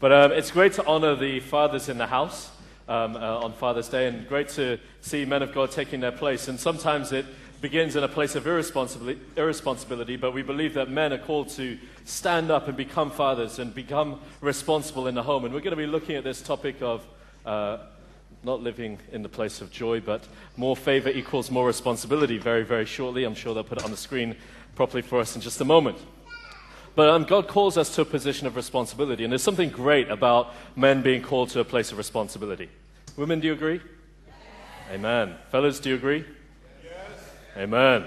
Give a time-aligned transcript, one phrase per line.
[0.00, 2.52] But um, it's great to honor the fathers in the house
[2.88, 6.46] um, uh, on Father's Day, and great to see men of God taking their place.
[6.46, 7.26] And sometimes it
[7.60, 11.76] begins in a place of irresponsibility, irresponsibility, but we believe that men are called to
[12.04, 15.44] stand up and become fathers and become responsible in the home.
[15.44, 17.04] And we're going to be looking at this topic of
[17.44, 17.78] uh,
[18.44, 20.22] not living in the place of joy, but
[20.56, 23.24] more favor equals more responsibility very, very shortly.
[23.24, 24.36] I'm sure they'll put it on the screen
[24.76, 25.98] properly for us in just a moment.
[26.98, 30.52] But um, God calls us to a position of responsibility, and there's something great about
[30.74, 32.68] men being called to a place of responsibility.
[33.16, 33.80] Women, do you agree?
[34.26, 34.34] Yes.
[34.94, 35.36] Amen.
[35.52, 36.24] Fellas, do you agree?
[36.82, 36.94] Yes.
[37.56, 38.04] Amen.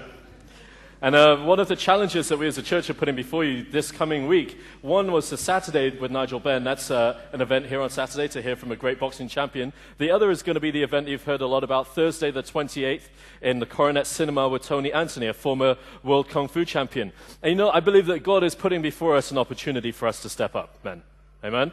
[1.02, 3.64] And uh, one of the challenges that we as a church are putting before you
[3.64, 6.62] this coming week, one was the Saturday with Nigel Benn.
[6.62, 9.72] That's uh, an event here on Saturday to hear from a great boxing champion.
[9.98, 12.44] The other is going to be the event you've heard a lot about Thursday, the
[12.44, 13.08] 28th,
[13.40, 17.10] in the Coronet Cinema with Tony Anthony, a former world kung fu champion.
[17.42, 20.22] And you know, I believe that God is putting before us an opportunity for us
[20.22, 21.02] to step up, men.
[21.44, 21.72] Amen?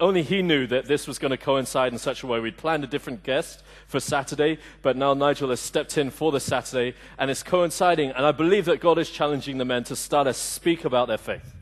[0.00, 2.38] Only he knew that this was going to coincide in such a way.
[2.38, 6.38] We'd planned a different guest for Saturday, but now Nigel has stepped in for the
[6.38, 8.10] Saturday, and it's coinciding.
[8.10, 11.18] And I believe that God is challenging the men to start to speak about their
[11.18, 11.54] faith.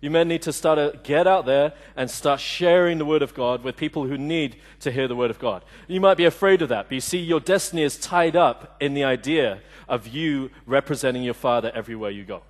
[0.00, 3.34] You men need to start to get out there and start sharing the Word of
[3.34, 5.64] God with people who need to hear the Word of God.
[5.88, 8.94] You might be afraid of that, but you see, your destiny is tied up in
[8.94, 12.42] the idea of you representing your Father everywhere you go.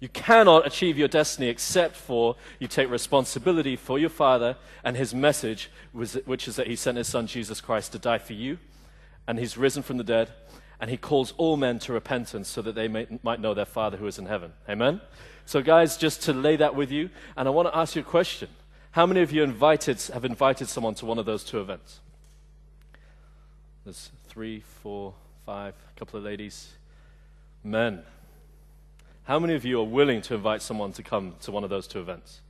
[0.00, 5.14] You cannot achieve your destiny except for you take responsibility for your Father and His
[5.14, 8.58] message, which is that He sent His Son Jesus Christ to die for you,
[9.26, 10.30] and He's risen from the dead,
[10.80, 13.98] and He calls all men to repentance so that they may, might know their Father
[13.98, 14.54] who is in heaven.
[14.68, 15.02] Amen?
[15.44, 18.04] So, guys, just to lay that with you, and I want to ask you a
[18.04, 18.48] question.
[18.92, 22.00] How many of you invited, have invited someone to one of those two events?
[23.84, 26.70] There's three, four, five, a couple of ladies.
[27.62, 28.02] Men.
[29.24, 31.86] How many of you are willing to invite someone to come to one of those
[31.86, 32.40] two events?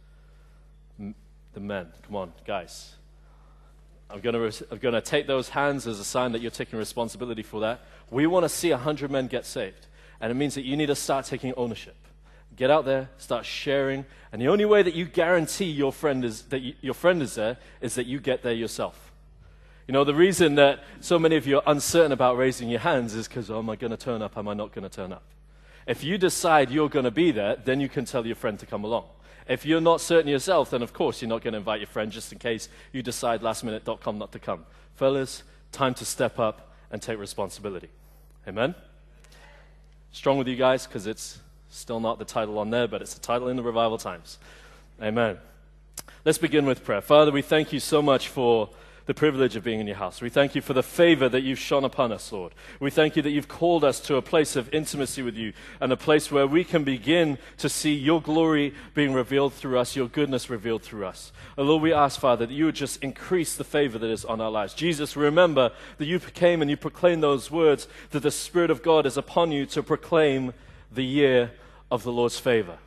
[0.99, 1.89] The men.
[2.07, 2.95] Come on, guys.
[4.09, 7.61] I'm going res- to take those hands as a sign that you're taking responsibility for
[7.61, 7.81] that.
[8.11, 9.87] We want to see 100 men get saved.
[10.21, 11.97] And it means that you need to start taking ownership.
[12.57, 14.05] Get out there, start sharing.
[14.33, 17.35] And the only way that you guarantee your friend is, that you, your friend is
[17.35, 19.13] there is that you get there yourself.
[19.87, 23.15] You know, the reason that so many of you are uncertain about raising your hands
[23.15, 24.37] is because, oh, am I going to turn up?
[24.37, 25.23] Am I not going to turn up?
[25.91, 28.65] If you decide you're going to be there, then you can tell your friend to
[28.65, 29.07] come along.
[29.49, 32.13] If you're not certain yourself, then of course you're not going to invite your friend
[32.13, 34.67] just in case you decide lastminute.com not to come.
[34.95, 35.43] Fellas,
[35.73, 37.89] time to step up and take responsibility.
[38.47, 38.77] Amen?
[40.13, 41.41] Strong with you guys because it's
[41.71, 44.39] still not the title on there, but it's the title in the revival times.
[45.03, 45.39] Amen.
[46.25, 47.01] Let's begin with prayer.
[47.01, 48.71] Father, we thank you so much for
[49.11, 50.23] the privilege of being in your house.
[50.23, 52.55] We thank you for the favor that you've shone upon us, Lord.
[52.79, 55.91] We thank you that you've called us to a place of intimacy with you and
[55.91, 60.07] a place where we can begin to see your glory being revealed through us, your
[60.07, 61.33] goodness revealed through us.
[61.57, 64.41] And Lord, we ask, Father, that you would just increase the favor that is on
[64.41, 64.75] our lives.
[64.75, 69.07] Jesus, remember that you came and you proclaimed those words that the Spirit of God
[69.07, 70.53] is upon you to proclaim
[70.93, 71.51] the year
[71.91, 72.79] of the Lord's favor.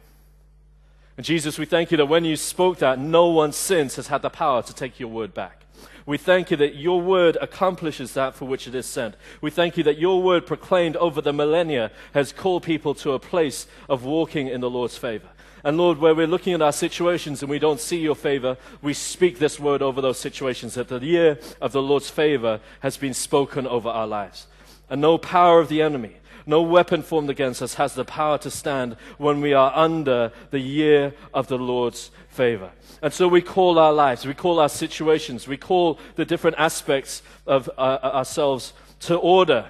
[1.18, 4.22] And Jesus, we thank you that when you spoke that, no one since has had
[4.22, 5.63] the power to take your word back.
[6.06, 9.16] We thank you that your word accomplishes that for which it is sent.
[9.42, 13.20] We thank you that your word proclaimed over the millennia has called people to a
[13.20, 15.30] place of walking in the Lord's favor.
[15.64, 18.94] And Lord, where we're looking at our situations and we don't see your favor, we
[18.94, 23.14] speak this word over those situations that the year of the Lord's favor has been
[23.14, 24.48] spoken over our lives.
[24.90, 28.52] And no power of the enemy, no weapon formed against us has the power to
[28.52, 32.72] stand when we are under the year of the Lord's favor.
[33.02, 37.22] And so we call our lives, we call our situations, we call the different aspects
[37.46, 39.70] of uh, ourselves to order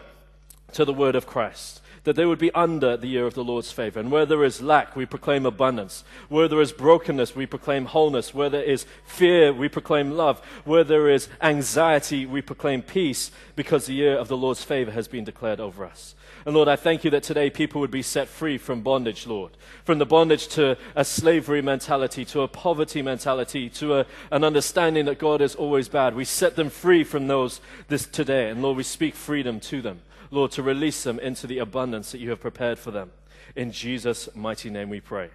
[0.74, 1.82] to the word of Christ.
[2.04, 4.00] That they would be under the year of the Lord's favor.
[4.00, 6.04] And where there is lack, we proclaim abundance.
[6.28, 8.34] Where there is brokenness, we proclaim wholeness.
[8.34, 10.42] Where there is fear, we proclaim love.
[10.66, 15.08] Where there is anxiety, we proclaim peace because the year of the Lord's favor has
[15.08, 16.14] been declared over us.
[16.46, 19.52] And Lord, I thank you that today people would be set free from bondage, Lord.
[19.86, 25.06] From the bondage to a slavery mentality, to a poverty mentality, to a, an understanding
[25.06, 26.16] that God is always bad.
[26.16, 28.50] We set them free from those this today.
[28.50, 30.02] And Lord, we speak freedom to them.
[30.34, 33.12] Lord, to release them into the abundance that you have prepared for them.
[33.56, 35.30] In Jesus' mighty name we pray.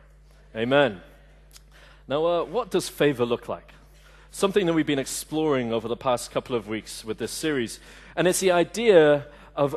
[0.56, 1.00] Amen.
[2.08, 3.72] Now, uh, what does favor look like?
[4.32, 7.78] Something that we've been exploring over the past couple of weeks with this series.
[8.16, 9.76] And it's the idea of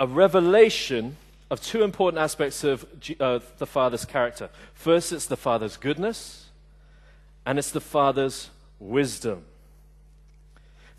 [0.00, 1.16] a revelation
[1.48, 2.84] of two important aspects of
[3.20, 4.50] uh, the Father's character.
[4.74, 6.46] First, it's the Father's goodness,
[7.46, 8.50] and it's the Father's
[8.80, 9.44] wisdom.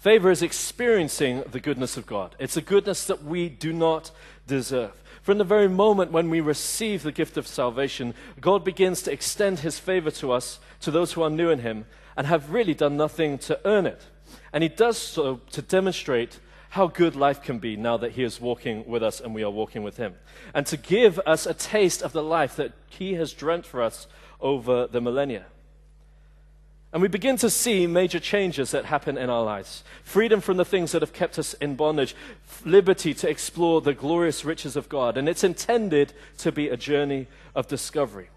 [0.04, 2.36] Favor is experiencing the goodness of God.
[2.38, 4.12] It's a goodness that we do not
[4.46, 5.02] deserve.
[5.22, 9.60] From the very moment when we receive the gift of salvation, God begins to extend
[9.60, 11.86] his favor to us, to those who are new in him,
[12.18, 14.02] and have really done nothing to earn it.
[14.52, 16.42] And he does so to demonstrate
[16.72, 19.50] how good life can be now that he is walking with us and we are
[19.50, 20.16] walking with him.
[20.54, 24.08] And to give us a taste of the life that he has dreamt for us
[24.42, 25.46] over the millennia.
[26.94, 30.66] And we begin to see major changes that happen in our lives freedom from the
[30.66, 32.16] things that have kept us in bondage,
[32.63, 35.18] liberty to explore the glorious riches of God.
[35.18, 38.30] And it's intended to be a journey of discovery.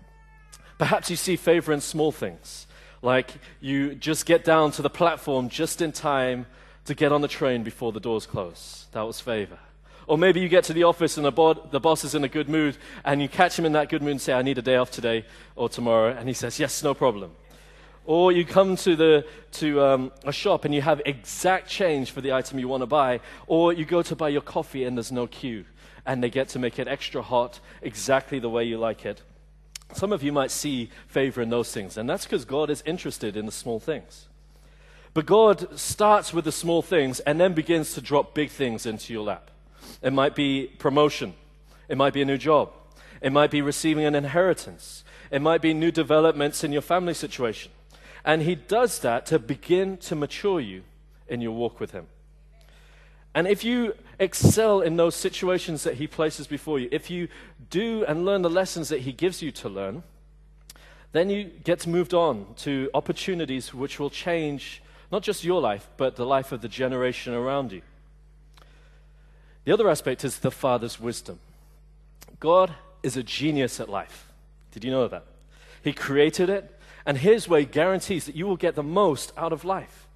[0.79, 2.67] Perhaps you see favor in small things,
[3.03, 6.47] like you just get down to the platform just in time
[6.87, 8.87] to get on the train before the doors close.
[8.93, 9.58] That was favor.
[10.06, 12.49] Or maybe you get to the office and the, the, boss is in a good
[12.49, 14.76] mood and you catch him in that good mood and say, I need a day
[14.76, 15.26] off today
[15.56, 16.14] or tomorrow.
[16.17, 17.32] And he says, Yes, no problem.
[18.06, 22.20] Or you come to, the, to um, a shop and you have exact change for
[22.20, 23.20] the item you want to buy.
[23.47, 25.64] Or you go to buy your coffee and there's no queue.
[26.06, 29.23] And they get to make it extra hot exactly the way you like it.
[29.93, 31.97] Some of you might see favor in those things.
[31.97, 34.26] And that's because God is interested in the small things.
[35.17, 39.14] But God starts with the small things and then begins to drop big things into
[39.14, 39.50] your lap.
[40.03, 41.32] It might be promotion,
[41.88, 42.70] it might be a new job,
[43.23, 47.73] it might be receiving an inheritance, it might be new developments in your family situation.
[48.26, 50.82] And He does that to begin to mature you
[51.28, 52.08] in your walk with Him.
[53.34, 57.28] And if you excel in those situations that He places before you, if you
[57.70, 60.02] do and learn the lessons that He gives you to learn,
[61.12, 64.82] then you get moved on to opportunities which will change
[65.12, 67.82] not just your life, but the life of the generation around you.
[69.64, 71.38] The other aspect is the Father's wisdom.
[72.40, 74.32] God is a genius at life.
[74.72, 75.25] Did you know that?
[75.82, 76.75] He created it,
[77.06, 80.08] and His way guarantees that you will get the most out of life.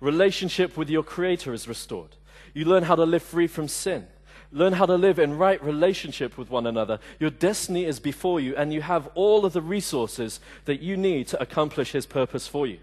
[0.00, 2.16] Relationship with your Creator is restored.
[2.54, 4.06] You learn how to live free from sin.
[4.50, 7.00] Learn how to live in right relationship with one another.
[7.20, 11.28] Your destiny is before you, and you have all of the resources that you need
[11.28, 12.78] to accomplish His purpose for you.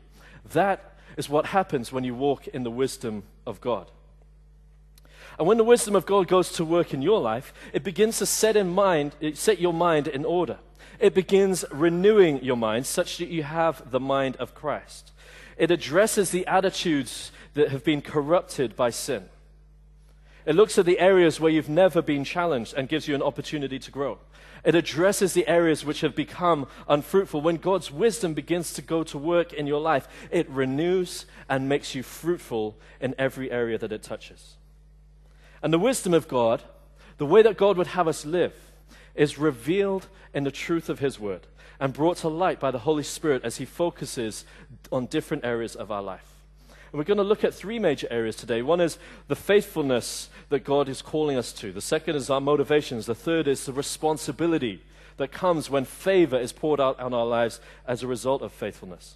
[0.53, 3.89] That is what happens when you walk in the wisdom of God.
[5.39, 8.25] And when the wisdom of God goes to work in your life, it begins to
[8.25, 10.59] set in mind, set your mind in order.
[10.99, 15.11] It begins renewing your mind such that you have the mind of Christ.
[15.57, 19.29] It addresses the attitudes that have been corrupted by sin.
[20.45, 23.79] It looks at the areas where you've never been challenged and gives you an opportunity
[23.79, 24.19] to grow.
[24.63, 27.41] It addresses the areas which have become unfruitful.
[27.41, 31.93] When God's wisdom begins to go to work in your life, it renews and makes
[31.93, 34.55] you fruitful in every area that it touches.
[35.61, 36.63] And the wisdom of God,
[37.17, 38.53] the way that God would have us live,
[39.15, 41.47] is revealed in the truth of His Word
[41.79, 44.45] and brought to light by the Holy Spirit as He focuses
[44.91, 46.35] on different areas of our life.
[46.91, 48.61] And we're going to look at three major areas today.
[48.61, 48.97] One is
[49.27, 53.47] the faithfulness that God is calling us to, the second is our motivations, the third
[53.47, 54.81] is the responsibility
[55.17, 59.15] that comes when favor is poured out on our lives as a result of faithfulness.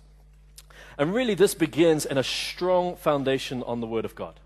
[0.98, 4.40] And really, this begins in a strong foundation on the Word of God.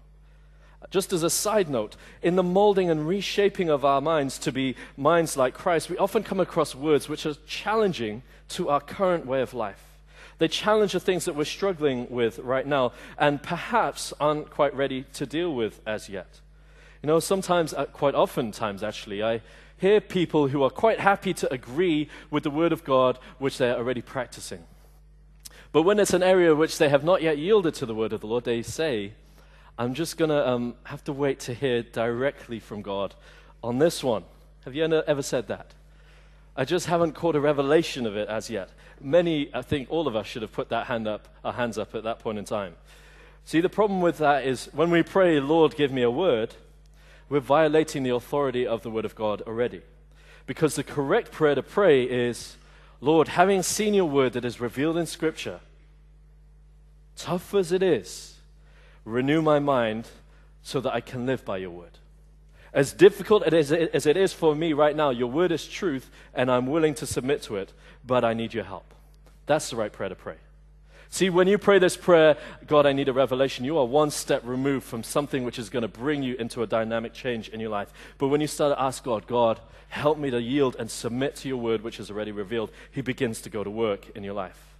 [0.90, 4.76] Just as a side note, in the molding and reshaping of our minds to be
[4.98, 9.42] minds like Christ, we often come across words which are challenging to our current way
[9.42, 9.84] of life.
[10.38, 15.06] They challenge the things that we're struggling with right now and perhaps aren't quite ready
[15.14, 16.42] to deal with as yet.
[17.02, 19.42] You know, sometimes, uh, quite often times actually, I
[19.78, 23.70] hear people who are quite happy to agree with the Word of God which they
[23.70, 24.64] are already practicing.
[25.72, 28.22] But when it's an area which they have not yet yielded to the Word of
[28.22, 29.14] the Lord, they say,
[29.78, 33.16] I'm just going to um, have to wait to hear directly from God
[33.64, 34.24] on this one.
[34.66, 35.74] Have you ever said that?
[36.56, 38.70] I just haven't caught a revelation of it as yet.
[39.02, 41.96] Many, I think all of us should have put that hand up, our hands up
[41.96, 42.76] at that point in time.
[43.46, 46.56] See, the problem with that is when we pray, Lord, give me a word,
[47.28, 49.82] we're violating the authority of the Word of God already.
[50.46, 52.58] Because the correct prayer to pray is,
[53.02, 55.60] Lord, having seen your word that is revealed in Scripture,
[57.16, 58.33] tough as it is,
[59.06, 60.08] renew my mind
[60.62, 62.00] so that I can live by your word.
[62.74, 66.66] As difficult as it is for me right now, your word is truth, and I'm
[66.66, 67.72] willing to submit to it,
[68.06, 68.94] but I need your help.
[69.46, 70.38] That's the right prayer to pray.
[71.10, 74.42] See, when you pray this prayer, God, I need a revelation, you are one step
[74.44, 77.70] removed from something which is going to bring you into a dynamic change in your
[77.70, 77.94] life.
[78.18, 81.48] But when you start to ask God, God, help me to yield and submit to
[81.48, 84.73] your word, which is already revealed, He begins to go to work in your life.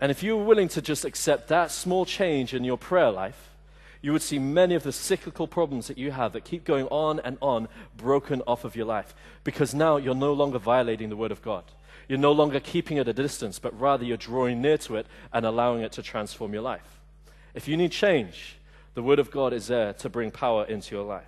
[0.00, 3.50] And if you were willing to just accept that small change in your prayer life,
[4.02, 7.20] you would see many of the cyclical problems that you have that keep going on
[7.20, 9.14] and on broken off of your life.
[9.44, 11.64] Because now you're no longer violating the Word of God.
[12.06, 15.06] You're no longer keeping it at a distance, but rather you're drawing near to it
[15.32, 17.00] and allowing it to transform your life.
[17.54, 18.58] If you need change,
[18.94, 21.24] The Word of God is there to bring power into your life.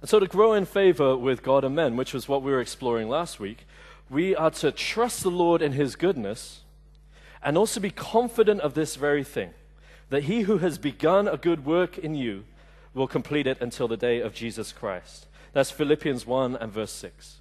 [0.00, 2.60] And so, to grow in favor with God and men, which was what we were
[2.60, 3.66] exploring last week,
[4.08, 6.60] we are to trust the Lord in His goodness
[7.42, 9.50] and also be confident of this very thing
[10.10, 12.44] that He who has begun a good work in you
[12.94, 15.26] will complete it until the day of Jesus Christ.
[15.52, 17.36] That's Philippians 1 and verse 6.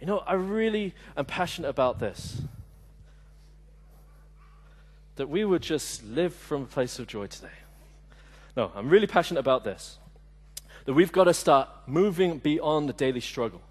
[0.00, 2.42] You know, I really am passionate about this.
[5.16, 7.48] That we would just live from a place of joy today.
[8.56, 9.98] No, I'm really passionate about this.
[10.84, 13.62] That we've got to start moving beyond the daily struggle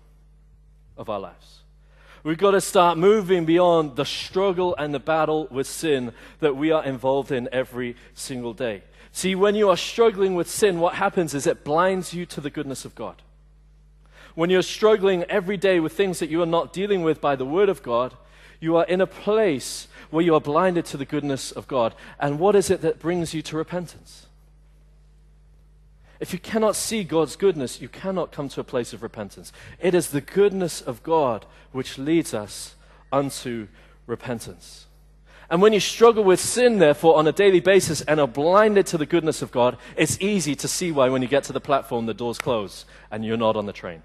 [0.98, 1.61] of our lives.
[2.24, 6.72] We've got to start moving beyond the struggle and the battle with sin that we
[6.72, 8.84] are involved in every single day.
[9.12, 12.52] See, when you are struggling with sin, what happens is it blinds you to the
[12.52, 13.22] goodness of God.
[14.36, 17.46] When you're struggling every day with things that you are not dealing with by the
[17.46, 18.14] Word of God,
[18.60, 21.96] you are in a place where you are blinded to the goodness of God.
[22.20, 24.28] And what is it that brings you to repentance?
[26.22, 29.52] If you cannot see God's goodness, you cannot come to a place of repentance.
[29.80, 32.76] It is the goodness of God which leads us
[33.12, 33.68] unto
[34.06, 34.86] repentance.
[35.50, 39.00] And when you struggle with sin, therefore, on a daily basis and are blinded to
[39.00, 42.06] the goodness of God, it's easy to see why when you get to the platform,
[42.06, 44.04] the doors close and you're not on the train.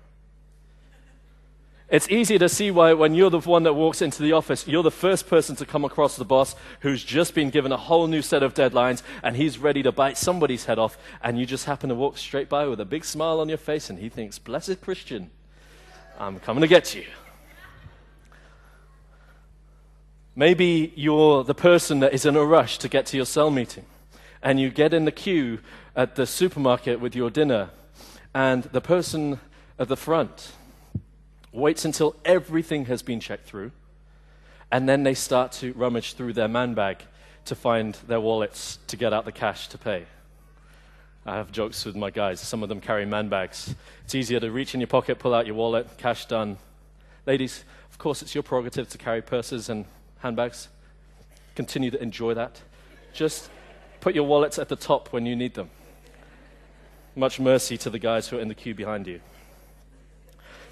[1.89, 4.83] It's easy to see why, when you're the one that walks into the office, you're
[4.83, 8.23] the first person to come across the boss who's just been given a whole new
[8.23, 11.89] set of deadlines and he's ready to bite somebody's head off, and you just happen
[11.89, 14.81] to walk straight by with a big smile on your face, and he thinks, Blessed
[14.81, 15.31] Christian,
[16.19, 17.05] I'm coming to get you.
[20.35, 23.85] Maybe you're the person that is in a rush to get to your cell meeting,
[24.43, 25.61] and you get in the queue
[25.95, 27.71] at the supermarket with your dinner,
[28.35, 29.39] and the person
[29.79, 30.51] at the front
[31.57, 33.73] waits until everything has been checked through,
[34.71, 37.03] and then they start to rummage through their man bag
[37.47, 40.05] to find their wallets to get out the cash to pay.
[41.25, 42.41] I have jokes with my guys.
[42.41, 43.75] Some of them carry man bags.
[44.05, 46.59] It's easier to reach in your pocket, pull out your wallet, cash done.
[47.25, 49.87] Ladies, of course, it's your prerogative to carry purses and
[50.19, 50.69] handbags.
[51.57, 52.61] Continue to enjoy that.
[53.13, 53.51] Just
[54.01, 55.71] put your wallets at the top when you need them.
[57.17, 59.21] Much mercy to the guys who are in the queue behind you.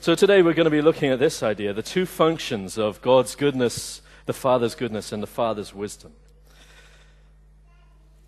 [0.04, 3.34] So today we're going to be looking at this idea the two functions of God's
[3.34, 6.12] goodness, the Father's goodness, and the Father's wisdom.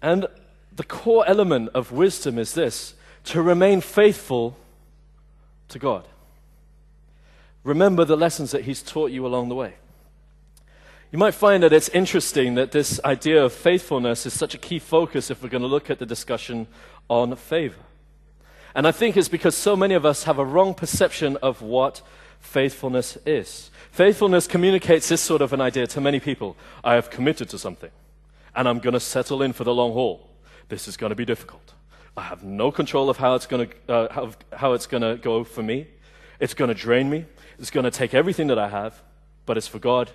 [0.00, 0.26] And
[0.74, 4.56] the core element of wisdom is this to remain faithful
[5.68, 6.08] to God.
[7.62, 9.74] Remember the lessons that He's taught you along the way.
[11.12, 14.78] You might find that it's interesting that this idea of faithfulness is such a key
[14.78, 16.68] focus if we're going to look at the discussion
[17.10, 17.85] on favor.
[18.76, 22.02] And I think it's because so many of us have a wrong perception of what
[22.40, 23.70] faithfulness is.
[23.90, 27.90] Faithfulness communicates this sort of an idea to many people I have committed to something,
[28.54, 30.28] and I'm going to settle in for the long haul.
[30.68, 31.72] This is going to be difficult.
[32.18, 35.42] I have no control of how it's going to, uh, how, it's going to go
[35.42, 35.86] for me.
[36.38, 37.24] It's going to drain me.
[37.58, 39.02] It's going to take everything that I have,
[39.46, 40.10] but it's for God.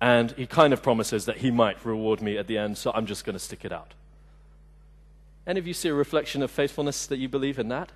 [0.00, 3.06] And He kind of promises that He might reward me at the end, so I'm
[3.06, 3.92] just going to stick it out.
[5.48, 7.90] Any of you see a reflection of faithfulness that you believe in that?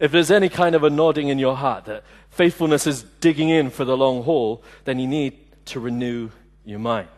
[0.00, 3.70] If there's any kind of a nodding in your heart that faithfulness is digging in
[3.70, 5.36] for the long haul, then you need
[5.66, 6.30] to renew
[6.64, 7.08] your mind.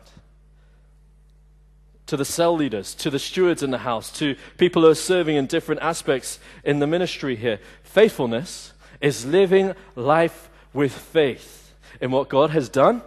[2.06, 5.36] To the cell leaders, to the stewards in the house, to people who are serving
[5.36, 12.28] in different aspects in the ministry here, faithfulness is living life with faith in what
[12.28, 13.02] God has done,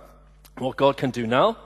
[0.58, 1.58] what God can do now,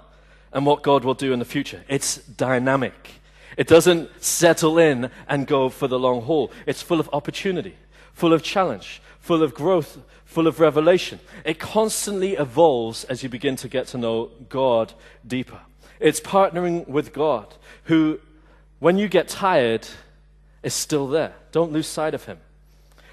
[0.54, 1.84] and what God will do in the future.
[1.88, 3.22] It's dynamic.
[3.58, 6.52] It doesn't settle in and go for the long haul.
[6.66, 7.76] It's full of opportunity
[8.18, 11.20] full of challenge, full of growth, full of revelation.
[11.46, 14.94] It constantly evolves as you begin to get to know God
[15.26, 15.60] deeper.
[16.00, 18.20] It's partnering with God, who,
[18.80, 19.88] when you get tired,
[20.64, 21.36] is still there.
[21.52, 22.40] Don't lose sight of Him.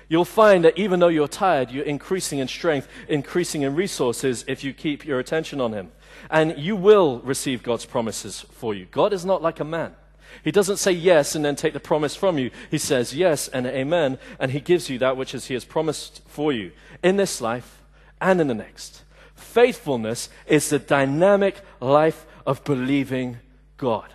[0.08, 4.64] You'll find that even though you're tired, you're increasing in strength, increasing in resources if
[4.64, 5.92] you keep your attention on Him.
[6.30, 8.86] And you will receive God's promises for you.
[8.86, 9.96] God is not like a man.
[10.42, 12.50] He doesn't say yes and then take the promise from you.
[12.70, 16.22] He says yes and amen, and He gives you that which is He has promised
[16.26, 16.72] for you
[17.02, 17.82] in this life
[18.20, 19.02] and in the next.
[19.34, 23.38] Faithfulness is the dynamic life of believing
[23.76, 24.12] God.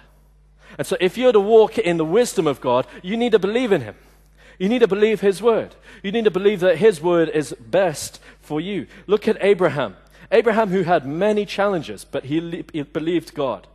[0.77, 3.71] And so, if you're to walk in the wisdom of God, you need to believe
[3.71, 3.95] in Him.
[4.57, 5.75] You need to believe His word.
[6.03, 8.87] You need to believe that His word is best for you.
[9.07, 9.95] Look at Abraham.
[10.31, 13.67] Abraham, who had many challenges, but he, he believed God.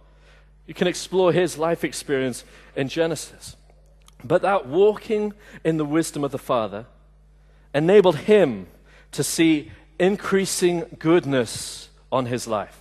[0.66, 2.44] You can explore his life experience
[2.74, 3.56] in Genesis.
[4.22, 6.86] But that walking in the wisdom of the Father
[7.74, 8.66] enabled him
[9.12, 12.78] to see increasing goodness on his life.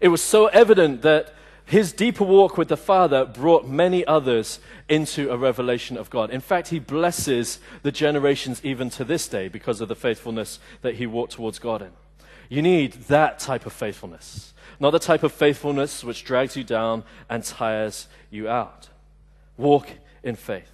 [0.00, 5.30] It was so evident that His deeper walk with the Father brought many others into
[5.30, 6.30] a revelation of God.
[6.30, 10.96] In fact, he blesses the generations even to this day because of the faithfulness that
[10.96, 11.90] he walked towards God in.
[12.52, 17.02] You need that type of faithfulness, not the type of faithfulness which drags you down
[17.30, 18.90] and tires you out.
[19.56, 19.88] Walk
[20.22, 20.70] in faith.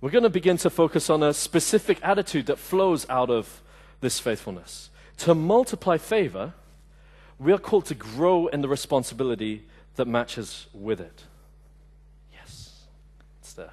[0.00, 3.60] We're going to begin to focus on a specific attitude that flows out of
[4.00, 4.88] this faithfulness.
[5.16, 6.52] To multiply favor,
[7.40, 9.64] we are called to grow in the responsibility
[9.96, 11.24] that matches with it.
[12.32, 12.84] Yes,
[13.40, 13.72] it's there.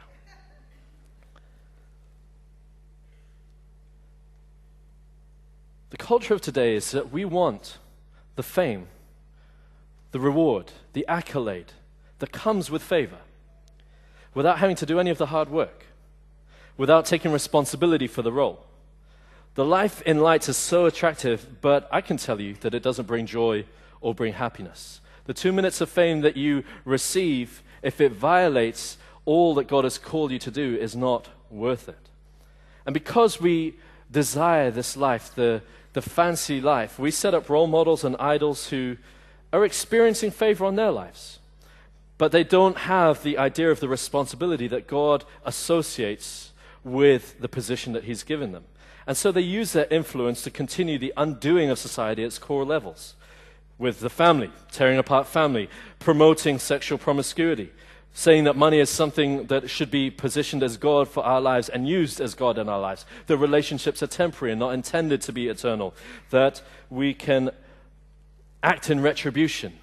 [5.92, 7.78] The culture of today is that we want
[8.36, 8.88] the fame,
[10.12, 11.74] the reward, the accolade
[12.20, 13.20] that comes with favor
[14.34, 15.86] without having to do any of the hard work,
[16.78, 18.66] without taking responsibility for the role.
[19.56, 23.06] The life in light is so attractive, but I can tell you that it doesn't
[23.08, 23.66] bring joy
[24.00, 25.02] or bring happiness.
[25.26, 29.98] The two minutes of fame that you receive, if it violates all that God has
[29.98, 32.10] called you to do, is not worth it.
[32.86, 33.76] And because we
[34.10, 35.62] desire this life, the,
[35.94, 38.98] the fancy life, we set up role models and idols who
[39.52, 41.40] are experiencing favor on their lives.
[42.18, 46.52] But they don't have the idea of the responsibility that God associates
[46.84, 48.66] with the position that He's given them.
[49.08, 52.64] And so they use their influence to continue the undoing of society at its core
[52.64, 53.16] levels.
[53.78, 55.68] With the family, tearing apart family,
[56.00, 57.72] promoting sexual promiscuity,
[58.14, 61.88] saying that money is something that should be positioned as God for our lives and
[61.88, 63.06] used as God in our lives.
[63.28, 65.94] The relationships are temporary and not intended to be eternal.
[66.30, 67.52] That we can
[68.62, 69.74] act in retribution,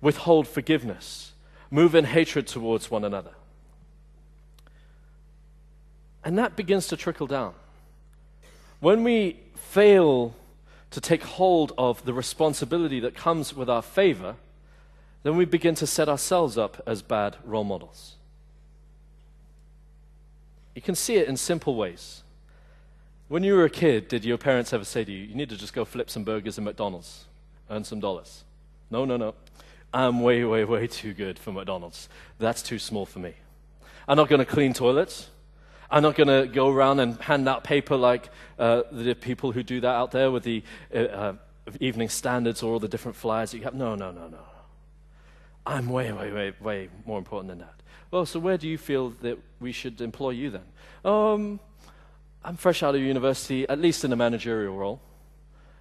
[0.00, 1.32] withhold forgiveness,
[1.70, 3.32] move in hatred towards one another.
[6.24, 7.54] And that begins to trickle down.
[8.80, 10.34] When we fail
[10.90, 14.36] to take hold of the responsibility that comes with our favor,
[15.26, 18.14] then we begin to set ourselves up as bad role models.
[20.76, 22.22] You can see it in simple ways.
[23.26, 25.56] When you were a kid, did your parents ever say to you, you need to
[25.56, 27.24] just go flip some burgers at McDonald's,
[27.68, 28.44] earn some dollars?
[28.88, 29.34] No, no, no.
[29.92, 32.08] I'm way, way, way too good for McDonald's.
[32.38, 33.34] That's too small for me.
[34.06, 35.28] I'm not going to clean toilets.
[35.90, 38.28] I'm not going to go around and hand out paper like
[38.60, 40.62] uh, the people who do that out there with the
[40.94, 41.34] uh, uh,
[41.80, 43.74] evening standards or all the different flyers that you have.
[43.74, 44.38] No, no, no, no.
[45.66, 47.74] I'm way, way, way, way more important than that.
[48.10, 50.62] Well, so where do you feel that we should employ you then?
[51.04, 51.60] Um,
[52.44, 55.00] I'm fresh out of university, at least in a managerial role.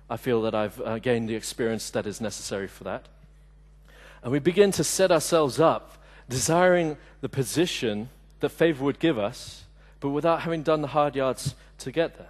[0.09, 3.07] I feel that I've uh, gained the experience that is necessary for that.
[4.23, 9.65] And we begin to set ourselves up, desiring the position that favor would give us
[10.05, 12.29] but without having done the hard yards to get there.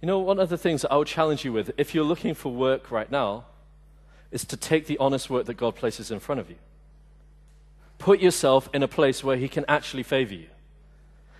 [0.00, 2.34] You know, one of the things that I would challenge you with, if you're looking
[2.34, 3.44] for work right now,
[4.30, 6.56] is to take the honest work that God places in front of you.
[7.98, 10.48] Put yourself in a place where He can actually favor you.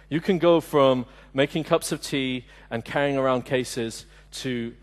[0.08, 4.74] You can go from making cups of tea and carrying around cases to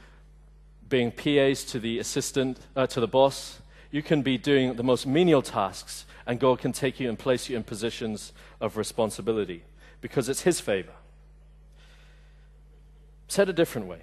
[0.89, 3.59] being PAs to the assistant, uh, to the boss.
[3.89, 7.49] You can be doing the most menial tasks, and God can take you and place
[7.49, 9.63] you in positions of responsibility
[10.01, 10.93] because it's His favor.
[13.27, 14.01] Said a different way,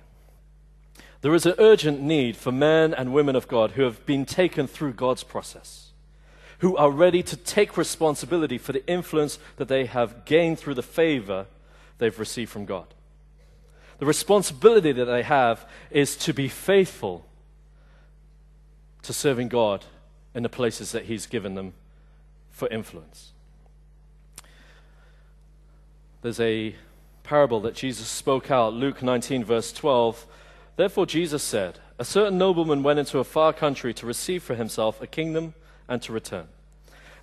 [1.23, 4.67] there is an urgent need for men and women of God who have been taken
[4.67, 5.91] through God's process,
[6.59, 10.83] who are ready to take responsibility for the influence that they have gained through the
[10.83, 11.47] favor
[11.99, 12.87] they've received from God.
[13.99, 17.27] The responsibility that they have is to be faithful
[19.03, 19.85] to serving God
[20.35, 21.75] in the places that He's given them
[22.51, 23.33] for influence.
[26.23, 26.75] There's a
[27.25, 30.27] parable that Jesus spoke out, Luke 19, verse 12.
[30.77, 35.01] Therefore, Jesus said, A certain nobleman went into a far country to receive for himself
[35.01, 35.55] a kingdom
[35.89, 36.49] and to return.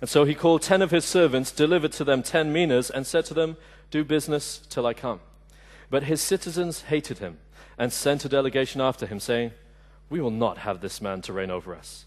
[0.00, 3.24] And so he called ten of his servants, delivered to them ten minas, and said
[3.26, 3.56] to them,
[3.90, 5.20] Do business till I come.
[5.90, 7.38] But his citizens hated him
[7.78, 9.52] and sent a delegation after him, saying,
[10.08, 12.04] We will not have this man to reign over us.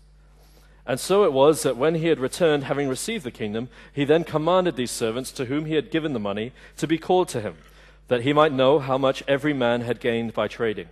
[0.86, 4.23] And so it was that when he had returned, having received the kingdom, he then
[4.23, 7.58] commanded these servants to whom he had given the money to be called to him,
[8.08, 10.88] that he might know how much every man had gained by trading.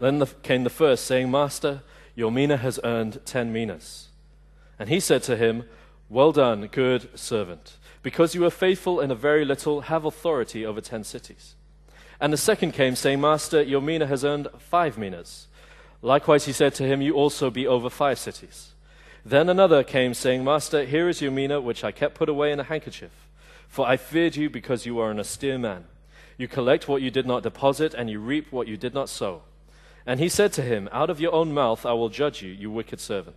[0.00, 1.82] Then the, came the first, saying, Master,
[2.14, 4.08] your mina has earned ten minas.
[4.78, 5.64] And he said to him,
[6.08, 7.76] Well done, good servant.
[8.02, 11.54] Because you were faithful in a very little, have authority over ten cities.
[12.18, 15.46] And the second came, saying, Master, your mina has earned five minas.
[16.02, 18.72] Likewise, he said to him, You also be over five cities.
[19.24, 22.60] Then another came, saying, Master, here is your mina, which I kept put away in
[22.60, 23.28] a handkerchief.
[23.68, 25.84] For I feared you because you are an austere man.
[26.38, 29.42] You collect what you did not deposit, and you reap what you did not sow.
[30.06, 32.70] And he said to him, Out of your own mouth I will judge you, you
[32.70, 33.36] wicked servant.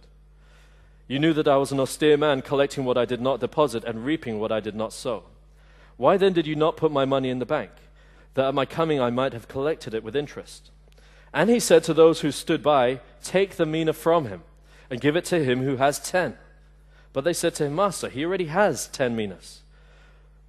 [1.08, 4.06] You knew that I was an austere man, collecting what I did not deposit and
[4.06, 5.24] reaping what I did not sow.
[5.98, 7.72] Why then did you not put my money in the bank,
[8.34, 10.72] that at my coming I might have collected it with interest?
[11.34, 14.44] And he said to those who stood by, Take the mina from him,
[14.90, 16.38] and give it to him who has ten.
[17.12, 19.62] But they said to him, Master, he already has ten minas.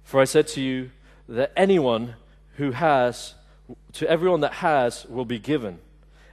[0.03, 0.91] For I said to you
[1.27, 2.15] that anyone
[2.57, 3.33] who has,
[3.93, 5.79] to everyone that has, will be given,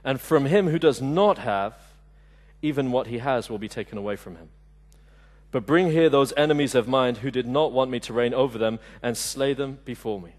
[0.05, 1.75] and from him who does not have,
[2.61, 4.49] even what he has will be taken away from him.
[5.51, 8.59] But bring here those enemies of mine who did not want me to reign over
[8.59, 10.33] them, and slay them before me.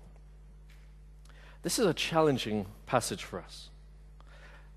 [1.62, 3.70] This is a challenging passage for us.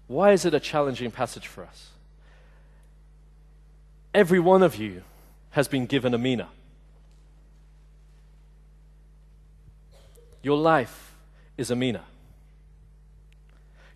[0.07, 1.91] Why is it a challenging passage for us?
[4.15, 5.03] Every one of you
[5.51, 6.49] has been given a mina.
[10.43, 11.15] Your life
[11.57, 12.05] is a mina.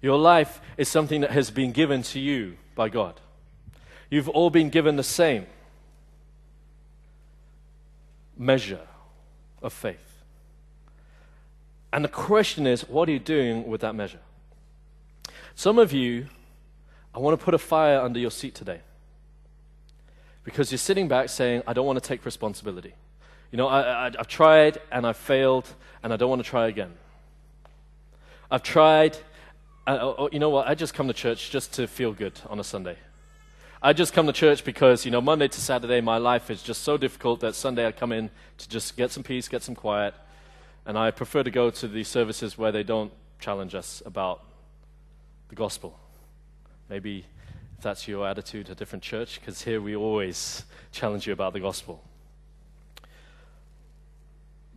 [0.03, 3.21] Your life is something that has been given to you by God.
[4.11, 5.47] You've all been given the same
[8.37, 8.81] measure
[9.63, 10.23] of faith.
[11.93, 14.21] And the question is, what are you doing with that measure?
[15.55, 16.29] Some of you,
[17.15, 18.81] I want to put a fire under your seat today.
[20.45, 22.95] Because you're sitting back saying, I don't want to take responsibility.
[23.53, 25.69] You know, I, I, have tried and I've failed
[26.03, 26.95] and I don't want to try again.
[28.51, 29.19] I've tried,
[29.87, 32.61] oh, oh, you know what, I just come to church just to feel good on
[32.61, 32.97] a Sunday.
[33.83, 36.83] I just come to church because, you know, Monday to Saturday, my life is just
[36.83, 40.15] so difficult that Sunday I come in to just get some peace, get some quiet.
[40.85, 44.43] And I prefer to go to the services where they don't challenge us about
[45.49, 45.99] the gospel.
[46.91, 47.25] Maybe
[47.79, 51.61] if that's your attitude, a different church, because here we always challenge you about the
[51.61, 52.03] gospel.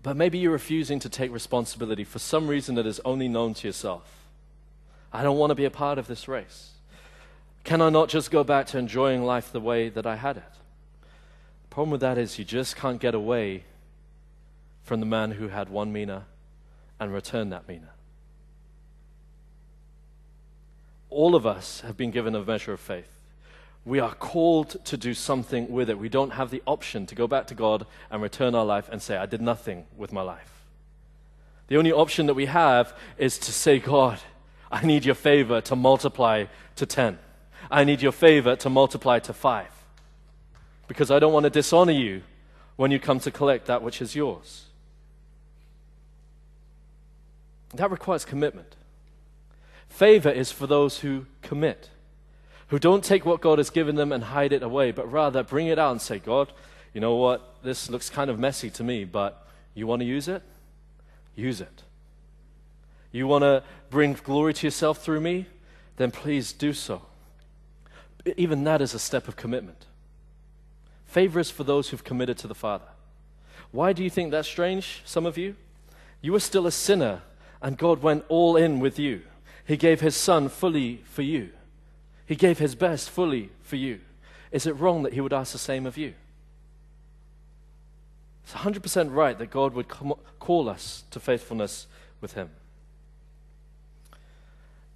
[0.01, 3.67] But maybe you're refusing to take responsibility for some reason that is only known to
[3.67, 4.22] yourself.
[5.13, 6.71] I don't want to be a part of this race.
[7.63, 10.54] Can I not just go back to enjoying life the way that I had it?
[11.02, 13.63] The problem with that is you just can't get away
[14.82, 16.26] from the man who had one mina
[16.99, 17.89] and return that mina.
[21.10, 23.08] All of us have been given a measure of faith.
[23.86, 25.99] We are called to do something with it.
[25.99, 29.02] We don't have the option to go back to God and return our life and
[29.02, 30.49] say, I did nothing with my life.
[31.67, 34.19] The only option that we have is to say, God,
[34.73, 36.45] I need your favor to multiply
[36.77, 37.19] to 10.
[37.69, 39.69] I need your favor to multiply to five.
[40.88, 42.23] Because I don't want to dishonor you
[42.75, 44.65] when you come to collect that which is yours.
[47.75, 48.75] That requires commitment.
[49.89, 51.91] Favor is for those who commit,
[52.69, 55.67] who don't take what God has given them and hide it away, but rather bring
[55.67, 56.51] it out and say, God,
[56.95, 57.57] you know what?
[57.62, 60.41] This looks kind of messy to me, but you want to use it?
[61.36, 61.83] Use it.
[63.13, 65.45] You want to bring glory to yourself through me?
[65.95, 67.04] Then please do so
[68.38, 69.86] even that is a step of commitment.
[71.06, 72.86] Favor is for those who've committed to the Father.
[73.71, 75.56] Why do you think that's strange, some of you?
[76.21, 77.21] You were still a sinner,
[77.62, 79.21] and God went all in with you.
[79.65, 81.49] He gave His Son fully for you,
[82.26, 83.99] He gave His best fully for you.
[84.52, 86.13] Is it wrong that He would ask the same of you?
[88.43, 91.88] It's 100% right that God would call us to faithfulness
[92.21, 92.49] with Him.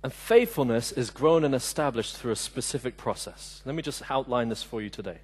[0.04, 3.62] And faithfulness is grown and established through a specific process.
[3.66, 5.18] Let me just outline this for you today.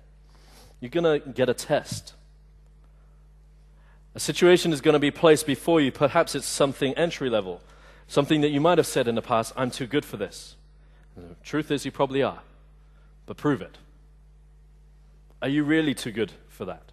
[0.80, 2.14] You're going to get a test.
[4.16, 5.92] A situation is going to be placed before you.
[5.92, 7.62] Perhaps it's something entry level,
[8.08, 10.56] something that you might have said in the past, I'm too good for this.
[11.16, 12.42] The truth is, you probably are.
[13.26, 13.78] But prove it.
[15.42, 16.92] Are you really too good for that?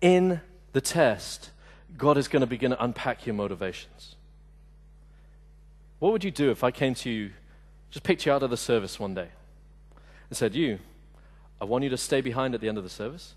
[0.00, 0.40] In
[0.72, 1.50] the test,
[1.96, 4.16] God is going to begin to unpack your motivations.
[5.98, 7.30] What would you do if I came to you,
[7.90, 9.28] just picked you out of the service one day,
[10.28, 10.78] and said, You,
[11.60, 13.34] I want you to stay behind at the end of the service,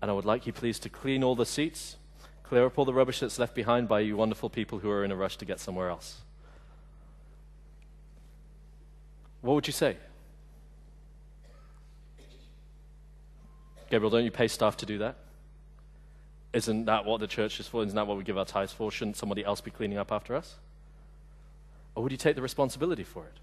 [0.00, 1.96] and I would like you please to clean all the seats,
[2.42, 5.12] clear up all the rubbish that's left behind by you wonderful people who are in
[5.12, 6.22] a rush to get somewhere else?
[9.42, 9.96] What would you say?
[13.90, 15.16] Gabriel, don't you pay staff to do that?
[16.52, 17.82] Isn't that what the church is for?
[17.82, 18.90] Isn't that what we give our tithes for?
[18.90, 20.56] Shouldn't somebody else be cleaning up after us?
[21.94, 23.34] Or would you take the responsibility for it?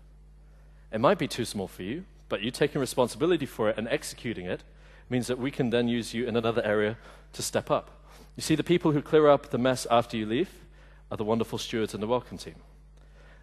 [0.91, 4.45] It might be too small for you, but you taking responsibility for it and executing
[4.45, 4.63] it
[5.09, 6.97] means that we can then use you in another area
[7.33, 7.91] to step up.
[8.35, 10.49] You see, the people who clear up the mess after you leave
[11.11, 12.55] are the wonderful stewards and the welcome team.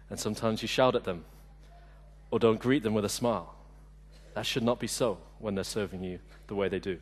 [0.09, 1.23] And sometimes you shout at them
[2.31, 3.55] or don't greet them with a smile.
[4.33, 6.99] That should not be so when they're serving you the way they do.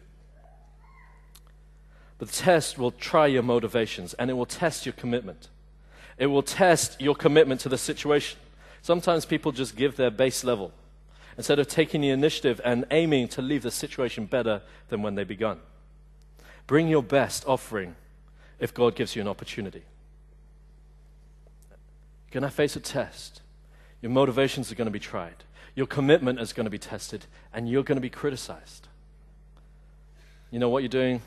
[2.22, 5.48] But the test will try your motivations and it will test your commitment.
[6.20, 8.38] It will test your commitment to the situation.
[8.84, 10.72] Sometimes people just give their base level.
[11.36, 15.24] instead of taking the initiative and aiming to leave the situation better than when they
[15.24, 15.60] begun.
[16.68, 17.96] Bring your best offering
[18.60, 19.82] if God gives you an opportunity.
[22.28, 23.42] You're going to face a test.
[24.04, 25.44] Your motivations are going to be tried.
[25.74, 28.88] Your commitment is going to be tested, and you're going to be criticized.
[30.52, 31.22] You know what you're doing?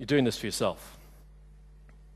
[0.00, 0.96] You're doing this for yourself.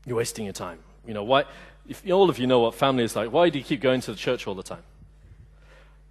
[0.07, 0.79] You're wasting your time.
[1.05, 1.45] You know, why?
[1.87, 4.11] If all of you know what family is like, why do you keep going to
[4.11, 4.81] the church all the time?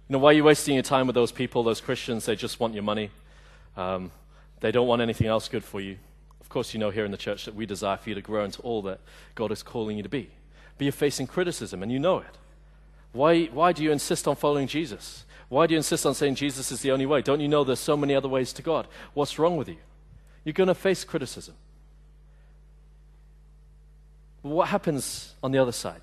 [0.07, 2.27] You know, why are you wasting your time with those people, those Christians?
[2.27, 3.09] They just want your money.
[3.75, 4.11] Um,
[4.61, 5.97] they don't want anything else good for you.
[6.39, 8.45] Of course, you know here in the church that we desire for you to grow
[8.45, 9.01] into all that
[9.35, 10.29] God is calling you to be.
[10.77, 12.37] But you're facing criticism, and you know it.
[13.11, 15.25] Why, why do you insist on following Jesus?
[15.49, 17.21] Why do you insist on saying Jesus is the only way?
[17.21, 18.87] Don't you know there's so many other ways to God?
[19.13, 19.77] What's wrong with you?
[20.45, 21.55] You're going to face criticism.
[24.45, 26.01] But what happens on the other side?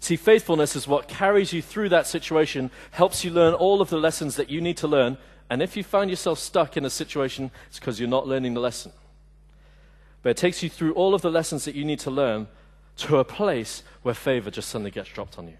[0.00, 3.96] See, faithfulness is what carries you through that situation, helps you learn all of the
[3.96, 5.16] lessons that you need to learn.
[5.48, 8.60] And if you find yourself stuck in a situation, it's because you're not learning the
[8.60, 8.92] lesson.
[10.22, 12.48] But it takes you through all of the lessons that you need to learn
[12.98, 15.56] to a place where favor just suddenly gets dropped on you.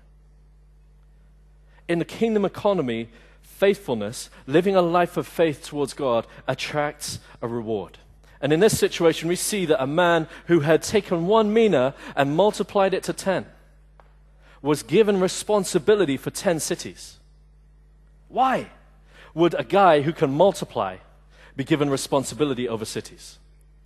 [1.88, 3.08] In the kingdom economy,
[3.40, 7.96] faithfulness, living a life of faith towards God, attracts a reward.
[8.40, 12.36] And in this situation, we see that a man who had taken one mina and
[12.36, 13.46] multiplied it to ten
[14.62, 17.18] was given responsibility for 10 cities.
[18.28, 18.70] Why
[19.34, 20.98] would a guy who can multiply
[21.56, 23.38] be given responsibility over cities?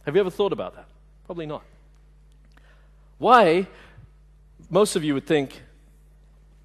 [0.04, 0.86] Have you ever thought about that?
[1.26, 1.62] Probably not.
[3.18, 3.66] Why,
[4.68, 5.62] most of you would think,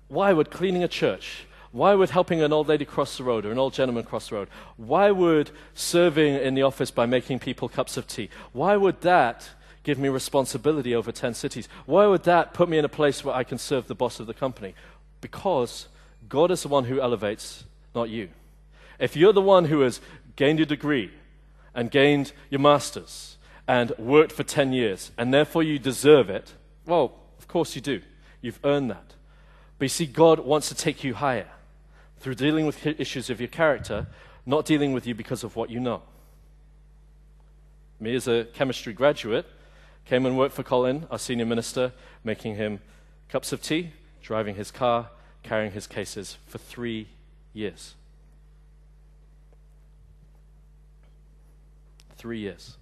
[0.08, 3.52] why would cleaning a church, why would helping an old lady cross the road or
[3.52, 7.70] an old gentleman cross the road, why would serving in the office by making people
[7.70, 9.50] cups of tea, why would that
[9.84, 11.70] give me responsibility over 10 cities?
[11.86, 14.28] Why would that put me in a place where I can serve the boss of
[14.28, 14.74] the company?
[15.22, 15.88] Because
[16.28, 18.30] God is the one who elevates, not you.
[18.98, 20.02] If you're the one who has
[20.36, 21.12] gained your degree
[21.76, 26.54] and gained your master's and worked for 10 years, and therefore you deserve it,
[26.88, 28.02] well, of course you do.
[28.42, 29.14] You've earned that.
[29.78, 31.48] But you see, God wants to take you higher
[32.20, 34.08] through dealing with issues of your character,
[34.46, 36.02] not dealing with you because of what you know.
[38.00, 39.46] Me, as a chemistry graduate,
[40.10, 41.92] Came and worked for Colin, our senior minister,
[42.24, 42.80] making him
[43.30, 43.92] cups of tea,
[44.24, 45.12] driving his car,
[45.44, 47.08] carrying his cases for three
[47.54, 47.94] years.
[52.18, 52.76] Three years.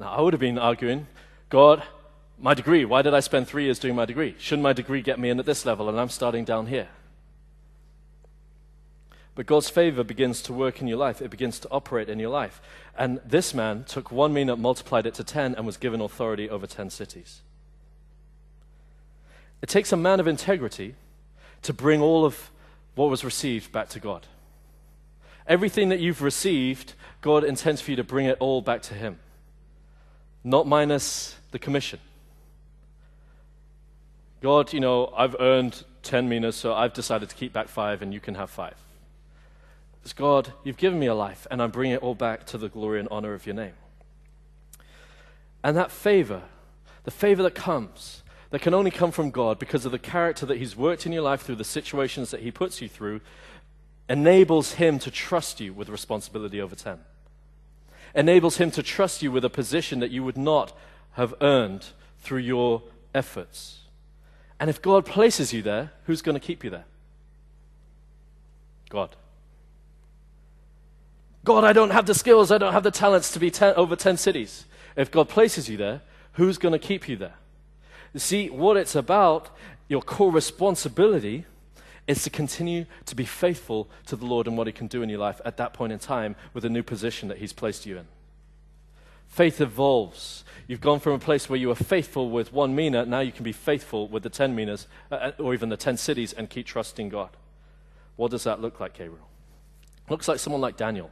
[0.00, 1.06] Now, I would have been arguing,
[1.50, 1.82] God,
[2.38, 4.34] my degree, why did I spend three years doing my degree?
[4.38, 6.88] Shouldn't my degree get me in at this level and I'm starting down here?
[9.38, 12.28] But God's favor begins to work in your life, it begins to operate in your
[12.28, 12.60] life.
[12.96, 16.66] And this man took one mina, multiplied it to 10, and was given authority over
[16.66, 17.42] 10 cities.
[19.62, 20.96] It takes a man of integrity
[21.62, 22.50] to bring all of
[22.96, 24.26] what was received back to God.
[25.46, 29.20] Everything that you've received, God intends for you to bring it all back to Him,
[30.42, 32.00] not minus the commission.
[34.42, 38.12] God, you know, I've earned 10 minas, so I've decided to keep back five, and
[38.12, 38.74] you can have five.
[40.12, 43.00] God, you've given me a life, and I'm bringing it all back to the glory
[43.00, 43.74] and honor of your name.
[45.62, 46.42] And that favor,
[47.04, 50.58] the favor that comes, that can only come from God because of the character that
[50.58, 53.20] He's worked in your life through the situations that He puts you through,
[54.08, 56.98] enables Him to trust you with responsibility over 10.
[58.14, 60.72] Enables Him to trust you with a position that you would not
[61.12, 61.86] have earned
[62.20, 62.82] through your
[63.14, 63.80] efforts.
[64.60, 66.84] And if God places you there, who's going to keep you there?
[68.88, 69.14] God.
[71.44, 73.96] God, I don't have the skills, I don't have the talents to be ten, over
[73.96, 74.64] 10 cities.
[74.96, 77.34] If God places you there, who's going to keep you there?
[78.12, 79.50] You see, what it's about,
[79.88, 81.44] your core responsibility,
[82.06, 85.08] is to continue to be faithful to the Lord and what He can do in
[85.08, 87.98] your life at that point in time with a new position that He's placed you
[87.98, 88.06] in.
[89.28, 90.42] Faith evolves.
[90.66, 93.44] You've gone from a place where you were faithful with one mina, now you can
[93.44, 96.66] be faithful with the 10 minas, uh, uh, or even the 10 cities, and keep
[96.66, 97.30] trusting God.
[98.16, 99.28] What does that look like, Gabriel?
[100.08, 101.10] Looks like someone like Daniel.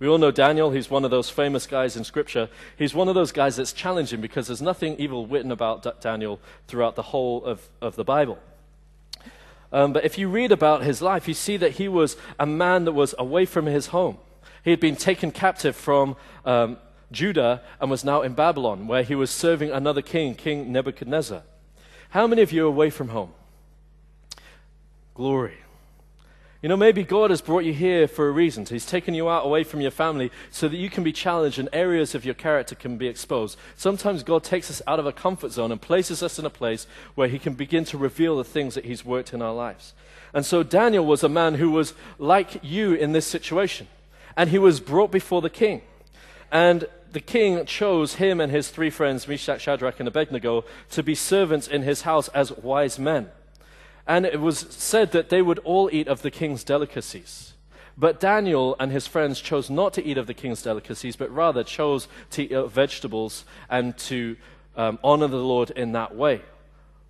[0.00, 0.70] We all know Daniel.
[0.70, 2.48] He's one of those famous guys in Scripture.
[2.76, 6.40] He's one of those guys that's challenging because there's nothing evil written about D- Daniel
[6.66, 8.38] throughout the whole of, of the Bible.
[9.72, 12.86] Um, but if you read about his life, you see that he was a man
[12.86, 14.16] that was away from his home.
[14.64, 16.78] He had been taken captive from um,
[17.12, 21.42] Judah and was now in Babylon, where he was serving another king, King Nebuchadnezzar.
[22.08, 23.32] How many of you are away from home?
[25.14, 25.58] Glory.
[26.62, 28.66] You know, maybe God has brought you here for a reason.
[28.66, 31.70] He's taken you out away from your family so that you can be challenged and
[31.72, 33.58] areas of your character can be exposed.
[33.76, 36.86] Sometimes God takes us out of a comfort zone and places us in a place
[37.14, 39.94] where He can begin to reveal the things that He's worked in our lives.
[40.34, 43.88] And so Daniel was a man who was like you in this situation.
[44.36, 45.82] And he was brought before the king.
[46.52, 51.14] And the king chose him and his three friends, Meshach, Shadrach, and Abednego, to be
[51.14, 53.30] servants in his house as wise men.
[54.10, 57.52] And it was said that they would all eat of the king's delicacies.
[57.96, 61.62] But Daniel and his friends chose not to eat of the king's delicacies, but rather
[61.62, 64.36] chose to eat vegetables and to
[64.76, 66.42] um, honor the Lord in that way.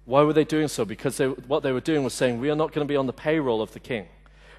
[0.05, 0.85] Why were they doing so?
[0.85, 3.07] Because they, what they were doing was saying, We are not going to be on
[3.07, 4.07] the payroll of the king.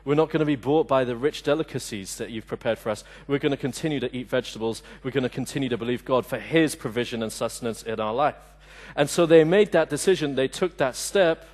[0.04, 3.04] We're not going to be bought by the rich delicacies that you've prepared for us.
[3.28, 4.82] We're going to continue to eat vegetables.
[5.04, 8.56] We're going to continue to believe God for His provision and sustenance in our life.
[8.96, 10.34] And so they made that decision.
[10.34, 11.46] They took that step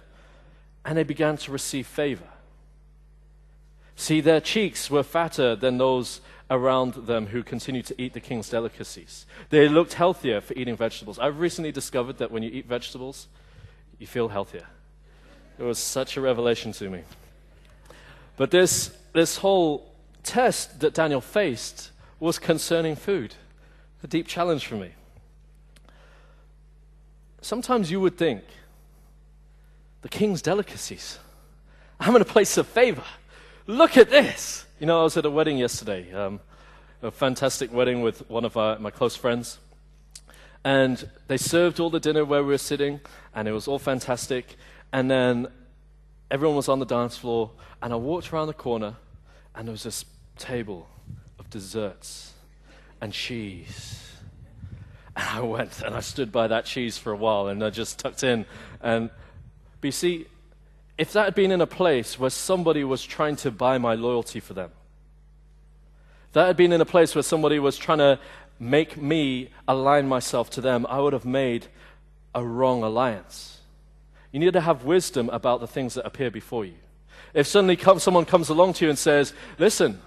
[0.87, 2.29] and they began to receive favor.
[3.97, 8.49] See, their cheeks were fatter than those around them who continued to eat the king's
[8.49, 9.25] delicacies.
[9.49, 11.19] They looked healthier for eating vegetables.
[11.19, 13.27] I've recently discovered that when you eat vegetables,
[13.99, 14.65] you feel healthier.
[15.59, 17.01] It was such a revelation to me.
[18.37, 19.91] But this, this whole
[20.23, 23.35] test that Daniel faced was concerning food,
[24.03, 24.91] a deep challenge for me.
[27.41, 28.43] Sometimes you would think,
[30.07, 31.19] the king's delicacies.
[31.99, 33.03] I'm in a place of favor.
[33.65, 34.65] Look at this.
[34.79, 36.39] You know, I was at a wedding yesterday, um,
[37.01, 39.57] a fantastic wedding with one of our, my close friends.
[40.63, 43.01] And they served all the dinner where we were sitting,
[43.35, 44.55] and it was all fantastic.
[44.93, 45.49] And then
[46.31, 48.95] everyone was on the dance floor, and I walked around the corner,
[49.55, 50.05] and there was this
[50.37, 50.87] table
[51.37, 52.31] of desserts
[53.01, 54.09] and cheese.
[55.17, 57.99] And I went and I stood by that cheese for a while, and I just
[57.99, 58.45] tucked in.
[58.81, 59.09] And
[59.81, 60.27] but you see,
[60.97, 64.39] if that had been in a place where somebody was trying to buy my loyalty
[64.39, 64.71] for them,
[66.33, 68.19] that had been in a place where somebody was trying to
[68.59, 71.67] make me align myself to them, I would have made
[72.33, 73.59] a wrong alliance.
[74.31, 76.75] You need to have wisdom about the things that appear before you.
[77.33, 80.01] If suddenly come, someone comes along to you and says, Listen,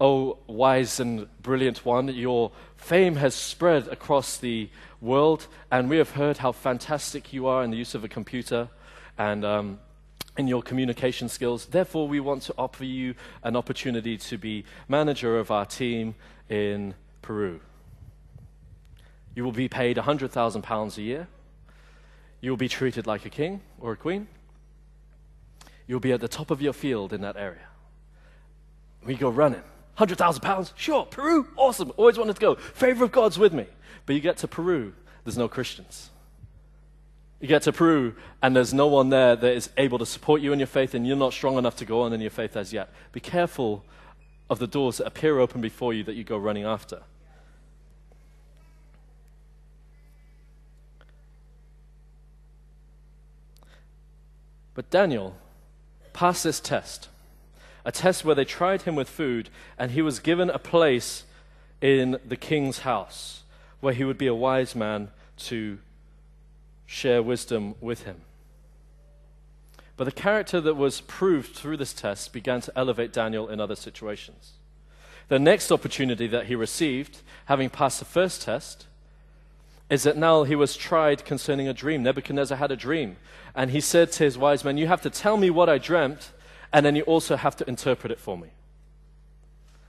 [0.00, 4.68] oh wise and brilliant one, your fame has spread across the
[5.04, 8.68] world, and we have heard how fantastic you are in the use of a computer
[9.18, 9.78] and um,
[10.36, 11.66] in your communication skills.
[11.66, 16.14] Therefore, we want to offer you an opportunity to be manager of our team
[16.48, 17.60] in Peru.
[19.34, 21.28] You will be paid £100,000 a year.
[22.40, 24.28] You will be treated like a king or a queen.
[25.86, 27.68] You'll be at the top of your field in that area.
[29.04, 29.62] We go running.
[29.98, 30.72] £100,000?
[30.76, 31.04] Sure.
[31.06, 31.46] Peru?
[31.56, 31.92] Awesome.
[31.96, 32.54] Always wanted to go.
[32.56, 33.66] Favor of God's with me.
[34.06, 36.10] But you get to Peru, there's no Christians.
[37.40, 40.52] You get to Peru, and there's no one there that is able to support you
[40.52, 42.72] in your faith, and you're not strong enough to go on in your faith as
[42.72, 42.90] yet.
[43.12, 43.84] Be careful
[44.48, 47.02] of the doors that appear open before you that you go running after.
[54.74, 55.36] But Daniel
[56.12, 57.08] passed this test
[57.86, 61.24] a test where they tried him with food, and he was given a place
[61.82, 63.43] in the king's house
[63.84, 65.78] where he would be a wise man to
[66.86, 68.16] share wisdom with him.
[69.98, 73.76] But the character that was proved through this test began to elevate Daniel in other
[73.76, 74.52] situations.
[75.28, 78.86] The next opportunity that he received, having passed the first test,
[79.90, 82.02] is that now he was tried concerning a dream.
[82.02, 83.16] Nebuchadnezzar had a dream,
[83.54, 86.32] and he said to his wise men, You have to tell me what I dreamt,
[86.72, 88.48] and then you also have to interpret it for me.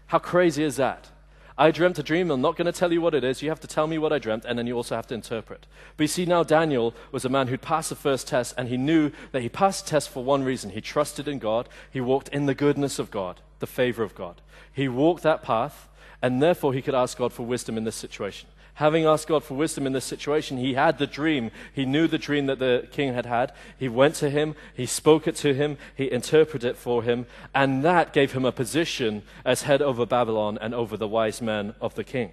[0.08, 1.12] How crazy is that?
[1.57, 2.31] I dreamt a dream.
[2.31, 3.41] I'm not going to tell you what it is.
[3.41, 5.65] You have to tell me what I dreamt, and then you also have to interpret.
[5.95, 8.77] But you see, now Daniel was a man who'd passed the first test, and he
[8.77, 10.71] knew that he passed the test for one reason.
[10.71, 11.69] He trusted in God.
[11.89, 14.41] He walked in the goodness of God, the favor of God.
[14.71, 15.87] He walked that path,
[16.21, 19.55] and therefore he could ask God for wisdom in this situation having asked God for
[19.55, 21.51] wisdom in this situation, he had the dream.
[21.73, 23.51] He knew the dream that the king had had.
[23.77, 27.83] He went to him, he spoke it to him, he interpreted it for him, and
[27.83, 31.95] that gave him a position as head over Babylon and over the wise men of
[31.95, 32.31] the king.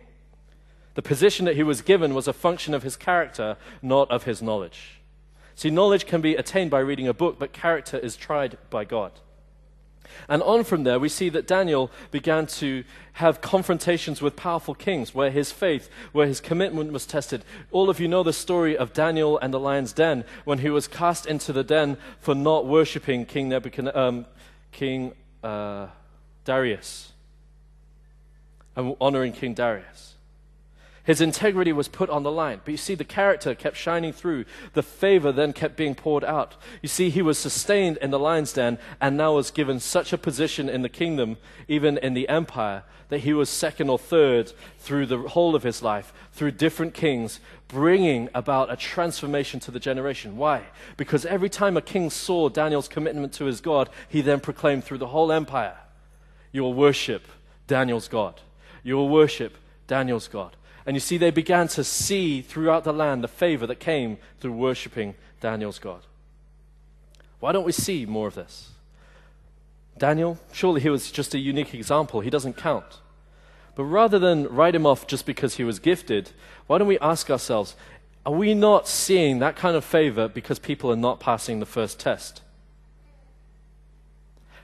[0.94, 4.42] The position that he was given was a function of his character, not of his
[4.42, 5.00] knowledge.
[5.54, 9.12] See, knowledge can be attained by reading a book, but character is tried by God.
[10.28, 15.14] And on from there, we see that Daniel began to have confrontations with powerful kings
[15.14, 17.44] where his faith, where his commitment was tested.
[17.70, 20.88] All of you know the story of Daniel and the lion's den when he was
[20.88, 24.26] cast into the den for not worshiping King, Nebuchadnezzar, um,
[24.70, 25.12] King
[25.42, 25.88] uh,
[26.44, 27.12] Darius
[28.76, 30.11] and honoring King Darius.
[31.04, 32.60] His integrity was put on the line.
[32.64, 34.44] But you see, the character kept shining through.
[34.74, 36.54] The favor then kept being poured out.
[36.80, 40.18] You see, he was sustained in the lion's den and now was given such a
[40.18, 45.06] position in the kingdom, even in the empire, that he was second or third through
[45.06, 50.36] the whole of his life, through different kings, bringing about a transformation to the generation.
[50.36, 50.62] Why?
[50.96, 54.98] Because every time a king saw Daniel's commitment to his God, he then proclaimed through
[54.98, 55.76] the whole empire,
[56.52, 57.26] You will worship
[57.66, 58.40] Daniel's God.
[58.84, 59.56] You will worship
[59.88, 60.56] Daniel's God.
[60.84, 64.52] And you see, they began to see throughout the land the favor that came through
[64.52, 66.00] worshiping Daniel's God.
[67.40, 68.70] Why don't we see more of this?
[69.98, 72.20] Daniel, surely he was just a unique example.
[72.20, 73.00] He doesn't count.
[73.74, 76.30] But rather than write him off just because he was gifted,
[76.66, 77.76] why don't we ask ourselves,
[78.24, 81.98] are we not seeing that kind of favor because people are not passing the first
[81.98, 82.42] test?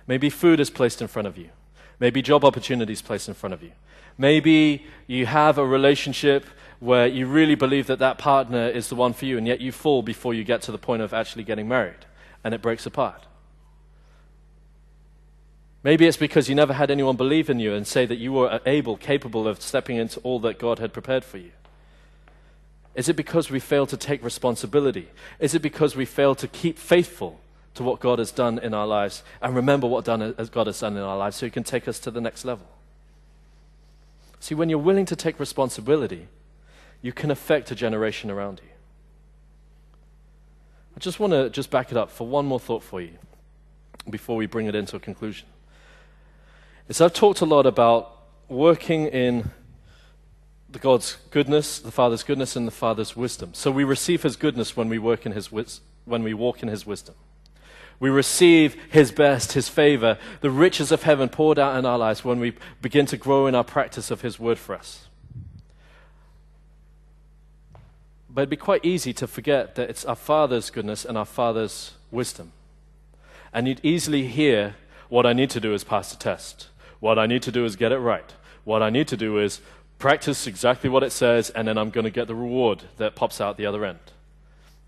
[0.07, 1.51] Maybe food is placed in front of you.
[2.01, 3.73] Maybe job opportunities placed in front of you.
[4.19, 6.45] Maybe you have a relationship
[6.81, 9.73] where you really believe that that partner is the one for you, and yet you
[9.73, 12.05] fall before you get to the point of actually getting married,
[12.45, 13.27] and it breaks apart.
[15.85, 18.61] Maybe it's because you never had anyone believe in you and say that you were
[18.67, 21.53] able, capable of stepping into all that God had prepared for you.
[22.97, 25.09] Is it because we fail to take responsibility?
[25.39, 27.41] Is it because we fail to keep faithful
[27.75, 31.03] to what God has done in our lives and remember what God has done in
[31.03, 32.67] our lives so He can take us to the next level?
[34.41, 36.29] See, when you're willing to take responsibility,
[37.03, 38.71] you can affect a generation around you.
[40.97, 43.13] I just want to just back it up for one more thought for you
[44.11, 45.47] before we bring it into a conclusion.
[46.89, 48.17] Is I've talked a lot about
[48.49, 49.51] working in
[50.71, 53.51] the God's goodness, the Father's goodness, and the Father's wisdom.
[53.55, 55.51] So we receive His goodness when we work in His
[56.05, 57.15] when we walk in His wisdom.
[58.01, 62.25] We receive His best, His favor, the riches of heaven poured out in our lives
[62.25, 65.09] when we begin to grow in our practice of His word for us.
[68.31, 71.95] But it'd be quite easy to forget that it's our Father's goodness and our Father's
[72.11, 72.53] wisdom.
[73.53, 74.77] And you'd easily hear,
[75.09, 76.69] what I need to do is pass the test.
[77.01, 78.33] What I need to do is get it right.
[78.65, 79.61] What I need to do is
[79.99, 83.41] practice exactly what it says, and then I'm going to get the reward that pops
[83.41, 83.99] out the other end.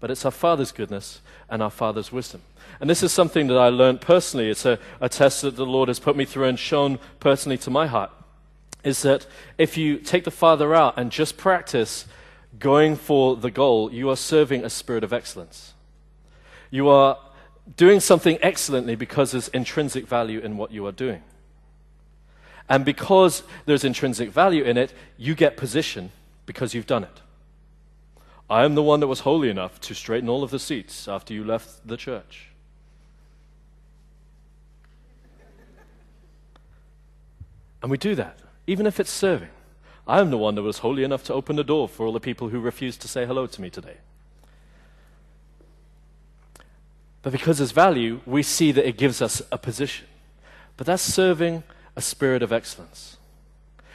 [0.01, 2.40] But it's our Father's goodness and our Father's wisdom.
[2.80, 4.48] And this is something that I learned personally.
[4.48, 7.70] It's a, a test that the Lord has put me through and shown personally to
[7.70, 8.11] my heart.
[8.82, 9.26] Is that
[9.59, 12.07] if you take the Father out and just practice
[12.59, 15.74] going for the goal, you are serving a spirit of excellence.
[16.70, 17.18] You are
[17.76, 21.22] doing something excellently because there's intrinsic value in what you are doing.
[22.68, 26.11] And because there's intrinsic value in it, you get position
[26.46, 27.20] because you've done it.
[28.51, 31.32] I am the one that was holy enough to straighten all of the seats after
[31.32, 32.48] you left the church.
[37.80, 39.51] And we do that, even if it's serving.
[40.07, 42.18] I am the one that was holy enough to open the door for all the
[42.18, 43.98] people who refused to say hello to me today.
[47.22, 50.09] But because there's value, we see that it gives us a position.
[50.76, 51.62] But that's serving
[51.94, 53.16] a spirit of excellence.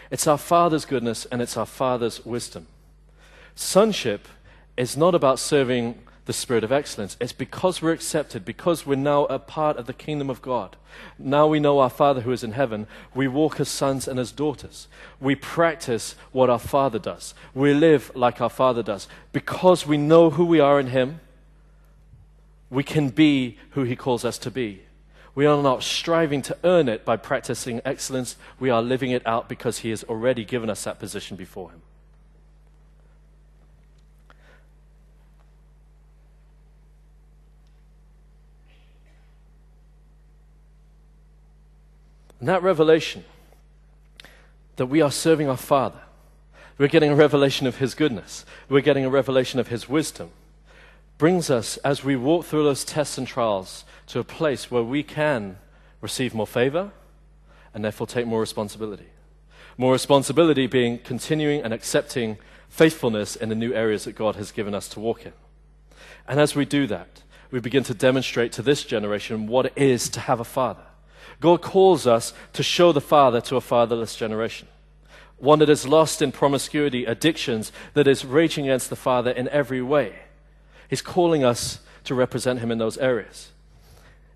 [0.10, 2.68] It's our Father's goodness and it's our Father's wisdom.
[3.56, 4.28] Sonship
[4.78, 7.16] is not about serving the spirit of excellence.
[7.20, 10.76] It's because we're accepted, because we're now a part of the kingdom of God.
[11.20, 12.88] Now we know our Father who is in heaven.
[13.14, 14.88] We walk as sons and as daughters.
[15.20, 17.36] We practice what our Father does.
[17.54, 19.08] We live like our Father does.
[19.32, 21.20] Because we know who we are in Him,
[22.70, 24.82] we can be who He calls us to be.
[25.36, 28.36] We are not striving to earn it by practicing excellence.
[28.60, 31.82] We are living it out because He has already given us that position before Him.
[42.40, 43.24] And that revelation
[44.76, 46.00] that we are serving our Father,
[46.78, 50.32] we're getting a revelation of His goodness, we're getting a revelation of His wisdom,
[51.18, 55.02] brings us, as we walk through those tests and trials, to a place where we
[55.02, 55.58] can
[56.02, 56.92] receive more favor
[57.74, 59.08] and therefore take more responsibility.
[59.78, 62.38] More responsibility being continuing and accepting
[62.70, 65.34] faithfulness in the new areas that God has given us to walk in.
[66.28, 67.22] And as we do that,
[67.52, 70.84] we begin to demonstrate to this generation what it is to have a father.
[71.40, 74.68] God calls us to show the Father to a fatherless generation.
[75.38, 79.82] One that is lost in promiscuity, addictions, that is raging against the Father in every
[79.82, 80.16] way.
[80.90, 83.52] He's calling us to represent Him in those areas.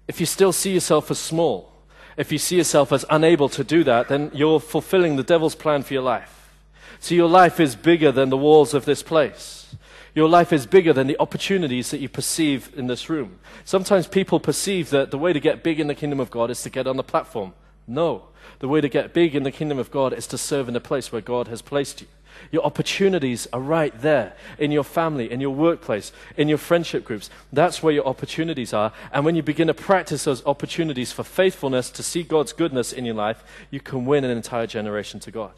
[0.07, 1.71] If you still see yourself as small,
[2.17, 5.83] if you see yourself as unable to do that, then you're fulfilling the devil's plan
[5.83, 6.51] for your life.
[6.99, 9.58] See, your life is bigger than the walls of this place.
[10.15, 13.39] Your life is bigger than the opportunities that you perceive in this room.
[13.63, 16.61] Sometimes people perceive that the way to get big in the kingdom of God is
[16.63, 17.53] to get on the platform.
[17.87, 18.25] No.
[18.59, 20.79] The way to get big in the kingdom of God is to serve in the
[20.79, 22.07] place where God has placed you.
[22.51, 27.29] Your opportunities are right there in your family, in your workplace, in your friendship groups.
[27.51, 28.93] That's where your opportunities are.
[29.11, 33.05] And when you begin to practice those opportunities for faithfulness to see God's goodness in
[33.05, 35.51] your life, you can win an entire generation to God.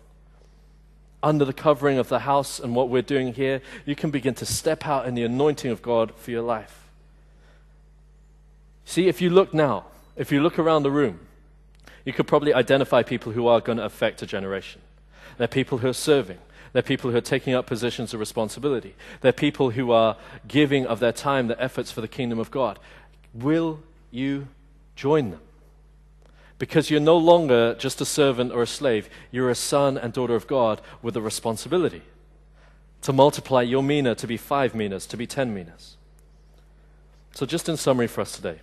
[1.24, 4.46] Under the covering of the house and what we're doing here, you can begin to
[4.46, 6.90] step out in the anointing of God for your life.
[8.86, 11.20] See, if you look now, if you look around the room,
[12.04, 14.82] you could probably identify people who are going to affect a generation.
[15.38, 16.40] They're people who are serving.
[16.74, 18.96] They're people who are taking up positions of responsibility.
[19.22, 20.18] They're people who are
[20.48, 22.80] giving of their time, their efforts for the kingdom of God.
[23.34, 24.48] Will you
[24.96, 25.42] join them?
[26.62, 30.36] Because you're no longer just a servant or a slave, you're a son and daughter
[30.36, 32.04] of God with a responsibility
[33.02, 35.98] to multiply your mina to be five minas, to be ten minas.
[37.34, 38.60] So, just in summary for us today,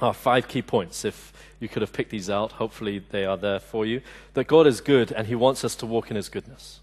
[0.00, 1.04] our five key points.
[1.04, 4.00] If you could have picked these out, hopefully they are there for you.
[4.32, 6.80] That God is good and He wants us to walk in His goodness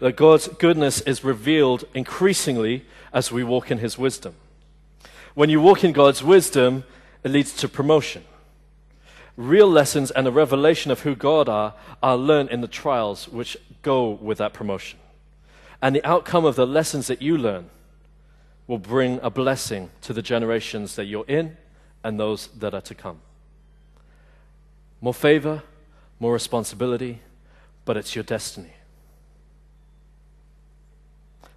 [0.00, 4.34] that God's goodness is revealed increasingly as we walk in His wisdom.
[5.34, 6.82] When you walk in God's wisdom,
[7.22, 8.24] it leads to promotion.
[9.36, 13.56] Real lessons and a revelation of who God are are learned in the trials which
[13.82, 14.98] go with that promotion.
[15.80, 17.70] And the outcome of the lessons that you learn
[18.66, 21.56] will bring a blessing to the generations that you're in
[22.04, 23.20] and those that are to come.
[25.00, 25.62] More favor,
[26.20, 27.20] more responsibility,
[27.84, 28.72] but it's your destiny.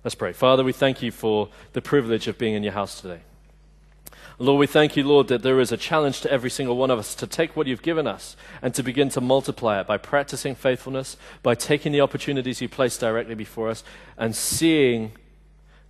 [0.03, 0.33] Let's pray.
[0.33, 3.21] Father, we thank you for the privilege of being in your house today.
[4.37, 6.99] Lord, we thank you, Lord, that there is a challenge to every single one of
[6.99, 10.55] us to take what you've given us and to begin to multiply it by practicing
[10.55, 13.83] faithfulness, by taking the opportunities you place directly before us
[14.17, 15.13] and seeing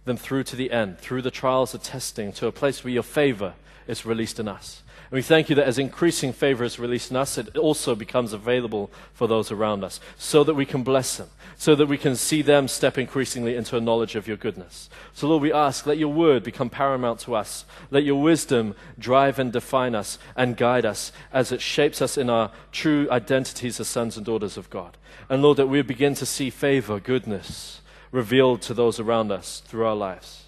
[0.05, 3.03] them through to the end, through the trials of testing, to a place where your
[3.03, 3.55] favor
[3.87, 4.83] is released in us.
[5.09, 8.31] And we thank you that as increasing favor is released in us, it also becomes
[8.31, 12.15] available for those around us so that we can bless them, so that we can
[12.15, 14.89] see them step increasingly into a knowledge of your goodness.
[15.13, 17.65] So, Lord, we ask, let your word become paramount to us.
[17.91, 22.29] Let your wisdom drive and define us and guide us as it shapes us in
[22.29, 24.97] our true identities as sons and daughters of God.
[25.29, 27.81] And, Lord, that we begin to see favor, goodness
[28.11, 30.45] revealed to those around us through our lives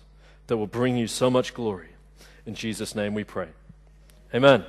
[0.47, 1.89] that will bring you so much glory.
[2.45, 3.49] In Jesus' name we pray.
[4.34, 4.66] Amen.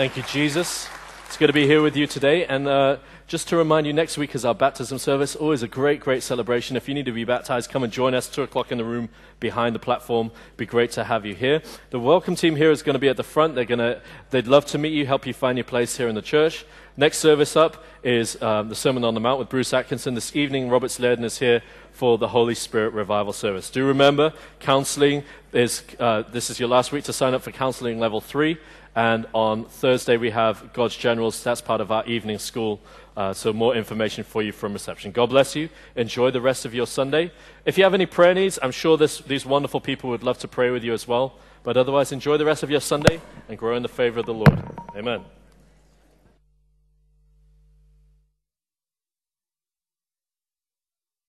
[0.00, 0.88] Thank you, Jesus.
[1.26, 2.46] It's good to be here with you today.
[2.46, 2.96] And uh,
[3.26, 5.36] just to remind you, next week is our baptism service.
[5.36, 6.74] Always a great, great celebration.
[6.74, 8.26] If you need to be baptized, come and join us.
[8.26, 10.30] Two o'clock in the room behind the platform.
[10.56, 11.60] Be great to have you here.
[11.90, 13.54] The welcome team here is going to be at the front.
[13.54, 16.14] They're going to, they'd love to meet you, help you find your place here in
[16.14, 16.64] the church.
[16.96, 20.14] Next service up is um, the Sermon on the Mount with Bruce Atkinson.
[20.14, 23.68] This evening, Robert Sladen is here for the Holy Spirit Revival Service.
[23.68, 28.00] Do remember, counseling is, uh, this is your last week to sign up for counseling
[28.00, 28.56] level three.
[28.94, 31.42] And on Thursday, we have God's Generals.
[31.42, 32.80] That's part of our evening school.
[33.16, 35.12] Uh, so, more information for you from reception.
[35.12, 35.68] God bless you.
[35.94, 37.30] Enjoy the rest of your Sunday.
[37.64, 40.48] If you have any prayer needs, I'm sure this, these wonderful people would love to
[40.48, 41.34] pray with you as well.
[41.62, 44.34] But otherwise, enjoy the rest of your Sunday and grow in the favor of the
[44.34, 44.62] Lord.
[44.96, 45.24] Amen.